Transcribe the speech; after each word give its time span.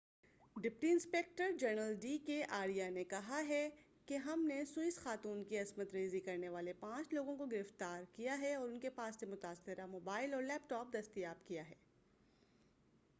deputy 0.55 0.89
inspector 0.91 1.51
general 1.59 1.93
D 1.95 2.17
K 2.17 2.41
Arya 2.49 2.89
نے 2.89 3.03
کہا 3.03 3.41
ہے 3.47 3.69
کہ 4.07 4.17
ہم 4.17 4.45
نے 4.45 4.63
سوئس 4.65 4.97
خاتون 4.99 5.43
کی 5.43 5.57
عصمت 5.57 5.93
ریزی 5.93 6.19
کرنے 6.19 6.49
والے 6.49 6.73
پانچ 6.73 7.13
لوگوں 7.13 7.35
کو 7.35 7.45
گرفتار 7.45 8.03
ہے 8.39 8.53
اور 8.55 8.67
ان 8.69 8.79
کے 8.79 8.89
پاس 8.89 9.19
سے 9.19 9.25
متاثرہ 9.25 9.75
کا 9.75 9.85
موبائل 9.85 10.33
اور 10.33 10.43
لیپ 10.43 10.69
ٹاپ 10.69 10.93
دستیاب 10.93 11.47
کیا 11.47 11.69
ہے 11.69 11.75